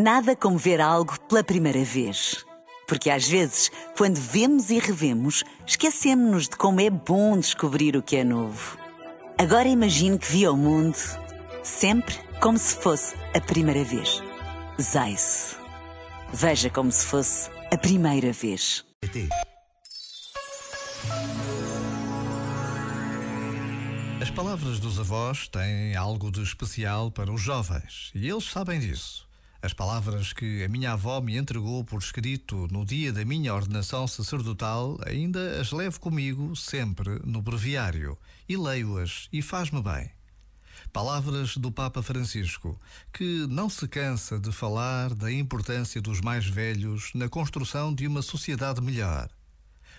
[0.00, 2.46] Nada como ver algo pela primeira vez.
[2.86, 8.14] Porque às vezes, quando vemos e revemos, esquecemos-nos de como é bom descobrir o que
[8.14, 8.78] é novo.
[9.36, 10.96] Agora imagine que viu o mundo
[11.64, 14.22] sempre como se fosse a primeira vez.
[14.80, 15.56] Zais.
[16.32, 18.84] Veja como se fosse a primeira vez.
[24.22, 29.27] As palavras dos avós têm algo de especial para os jovens e eles sabem disso.
[29.60, 34.06] As palavras que a minha avó me entregou por escrito no dia da minha ordenação
[34.06, 38.16] sacerdotal ainda as levo comigo sempre no breviário
[38.48, 40.12] e leio-as e faz-me bem.
[40.92, 42.80] Palavras do Papa Francisco,
[43.12, 48.22] que não se cansa de falar da importância dos mais velhos na construção de uma
[48.22, 49.28] sociedade melhor.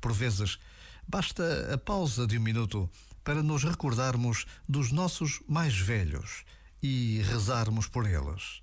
[0.00, 0.58] Por vezes,
[1.06, 2.88] basta a pausa de um minuto
[3.22, 6.42] para nos recordarmos dos nossos mais velhos
[6.82, 8.62] e rezarmos por eles.